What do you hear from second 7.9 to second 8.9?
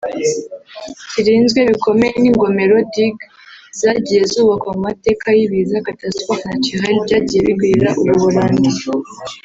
u Buholande